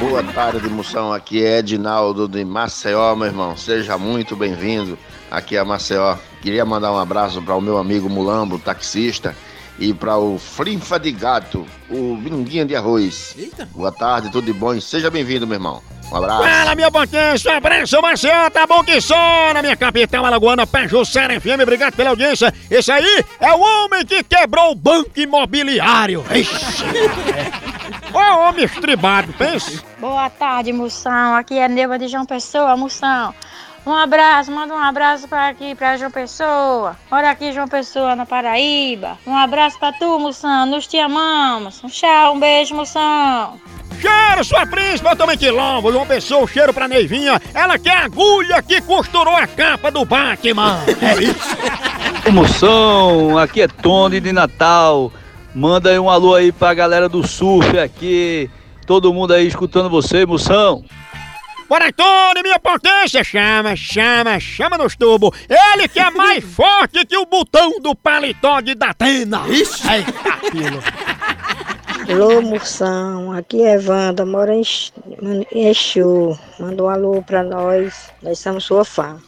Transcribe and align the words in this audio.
Boa 0.00 0.24
tarde, 0.24 0.68
moção. 0.68 1.12
Aqui 1.12 1.44
é 1.44 1.58
Edinaldo 1.58 2.26
de 2.26 2.44
Maceió, 2.44 3.14
meu 3.14 3.28
irmão. 3.28 3.56
Seja 3.56 3.96
muito 3.96 4.34
bem-vindo 4.34 4.98
aqui 5.30 5.56
a 5.56 5.64
Maceió. 5.64 6.16
Queria 6.42 6.64
mandar 6.64 6.90
um 6.92 6.98
abraço 6.98 7.40
para 7.40 7.54
o 7.54 7.60
meu 7.60 7.78
amigo 7.78 8.10
Mulambo, 8.10 8.58
taxista, 8.58 9.36
e 9.78 9.94
para 9.94 10.18
o 10.18 10.38
Frinfa 10.38 10.98
de 10.98 11.12
Gato, 11.12 11.66
o 11.88 12.16
Binguinha 12.16 12.64
de 12.66 12.74
Arroz. 12.74 13.36
Boa 13.74 13.92
tarde, 13.92 14.30
tudo 14.30 14.44
de 14.46 14.52
bom 14.52 14.74
e 14.74 14.80
seja 14.80 15.10
bem-vindo, 15.10 15.46
meu 15.46 15.56
irmão. 15.56 15.82
Um 16.10 16.16
abraço. 16.16 16.42
Fala, 16.42 16.74
minha 16.74 16.90
potência! 16.90 17.56
Abraço, 17.56 18.00
Marcelo! 18.00 18.50
Tá 18.50 18.66
bom 18.66 18.82
que 18.82 19.00
só 19.00 19.52
na 19.52 19.60
minha 19.60 19.76
capital 19.76 20.24
alagoana, 20.24 20.66
Pajussara 20.66 21.38
FM. 21.40 21.60
Obrigado 21.62 21.94
pela 21.94 22.10
audiência. 22.10 22.52
Esse 22.70 22.90
aí 22.90 23.24
é 23.38 23.52
o 23.52 23.60
homem 23.60 24.04
que 24.06 24.22
quebrou 24.24 24.72
o 24.72 24.74
banco 24.74 25.10
imobiliário. 25.16 26.24
Ixi. 26.34 26.84
Ô, 28.12 28.48
homem 28.48 28.64
estribado, 28.64 29.32
pensa. 29.34 29.82
Boa 29.98 30.30
tarde, 30.30 30.72
Moção. 30.72 31.34
Aqui 31.34 31.58
é 31.58 31.68
Neuva 31.68 31.98
de 31.98 32.08
João 32.08 32.24
Pessoa, 32.24 32.74
Moção. 32.74 33.34
Um 33.86 33.92
abraço, 33.92 34.52
manda 34.52 34.74
um 34.74 34.78
abraço 34.78 35.26
para 35.26 35.48
aqui, 35.48 35.74
para 35.74 35.96
João 35.96 36.10
Pessoa. 36.10 36.96
Olha 37.10 37.30
aqui, 37.30 37.52
João 37.52 37.66
Pessoa, 37.66 38.14
na 38.14 38.26
Paraíba. 38.26 39.16
Um 39.26 39.36
abraço 39.36 39.78
para 39.78 39.92
tu, 39.92 40.18
Moção. 40.18 40.66
Nos 40.66 40.86
te 40.86 40.98
amamos. 40.98 41.82
Um 41.82 41.88
tchau, 41.88 42.34
um 42.34 42.40
beijo, 42.40 42.74
Moção. 42.74 43.58
Cheiro, 44.00 44.44
sua 44.44 44.66
príncipa, 44.66 45.16
também 45.16 45.38
quilombo. 45.38 45.90
João 45.90 46.06
Pessoa, 46.06 46.46
cheiro 46.46 46.72
pra 46.74 46.86
Neivinha. 46.86 47.40
Ela 47.54 47.78
quer 47.78 47.96
a 47.96 48.04
agulha 48.04 48.62
que 48.62 48.80
costurou 48.82 49.34
a 49.34 49.46
capa 49.46 49.90
do 49.90 50.04
Batman. 50.04 50.78
É 51.00 51.22
isso. 51.22 52.32
Moção, 52.32 53.38
aqui 53.38 53.62
é 53.62 53.68
Tony 53.68 54.20
de 54.20 54.32
Natal. 54.32 55.10
Manda 55.54 55.90
aí 55.90 55.98
um 55.98 56.10
alô 56.10 56.34
aí 56.34 56.52
pra 56.52 56.74
galera 56.74 57.08
do 57.08 57.26
surf 57.26 57.78
aqui. 57.78 58.50
Todo 58.86 59.12
mundo 59.12 59.32
aí 59.32 59.46
escutando 59.46 59.88
você, 59.88 60.26
Moção. 60.26 60.84
Bora, 61.68 61.92
Tony, 61.92 62.42
minha 62.42 62.58
potência! 62.58 63.22
Chama, 63.22 63.76
chama, 63.76 64.40
chama 64.40 64.78
nos 64.78 64.96
tubos. 64.96 65.38
Ele 65.48 65.86
que 65.86 66.00
é 66.00 66.10
mais 66.10 66.42
forte 66.54 67.04
que 67.04 67.16
o 67.16 67.26
botão 67.26 67.78
do 67.80 67.94
paletó 67.94 68.60
de 68.60 68.74
Datena. 68.74 69.46
Ixi. 69.48 69.86
Eita, 69.86 70.50
pilo. 70.50 70.82
Alô, 72.10 72.40
Moção, 72.40 73.32
aqui 73.32 73.62
é 73.62 73.76
Wanda, 73.78 74.24
mora 74.24 74.54
em 74.54 74.62
Exu. 75.52 76.38
Manda 76.58 76.82
um 76.84 76.88
alô 76.88 77.22
pra 77.22 77.42
nós, 77.42 78.10
nós 78.22 78.38
somos 78.38 78.64
sua 78.64 78.82
fã. 78.82 79.20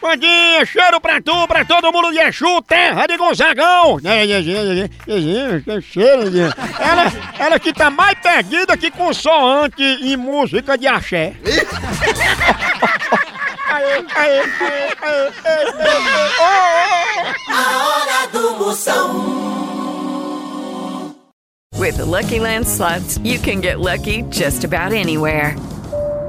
Bandinha, 0.00 0.64
cheiro 0.64 1.00
pra 1.00 1.20
tu, 1.20 1.46
pra 1.46 1.64
todo 1.64 1.92
mundo 1.92 2.10
de 2.10 2.18
Exu, 2.18 2.62
terra 2.62 3.06
de 3.06 3.16
Gonzagão. 3.18 3.98
É, 4.02 4.26
é, 4.26 4.40
é, 4.40 5.80
cheiro, 5.80 6.22
é. 6.38 6.82
Ela, 6.82 7.12
ela 7.38 7.60
que 7.60 7.72
tá 7.72 7.90
mais 7.90 8.18
perdida 8.18 8.76
que 8.76 8.90
consoante 8.90 9.82
em 9.82 10.16
música 10.16 10.78
de 10.78 10.86
axé. 10.86 11.34
A 17.48 17.86
hora 17.86 18.26
do 18.32 18.56
Moção. 18.56 19.50
With 21.76 21.96
the 21.96 22.04
Lucky 22.04 22.40
Land 22.40 22.66
slots, 22.66 23.18
you 23.24 23.38
can 23.38 23.60
get 23.62 23.80
lucky 23.80 24.22
just 24.30 24.64
about 24.64 24.92
anywhere. 24.92 25.56